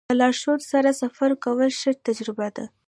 د 0.09 0.11
لارښود 0.19 0.61
سره 0.71 0.89
سفر 1.01 1.31
کول 1.43 1.69
ښه 1.79 1.91
تجربه 2.07 2.47
ده. 2.55 2.65